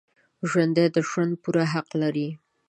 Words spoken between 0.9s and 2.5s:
د ژوند پوره حق لري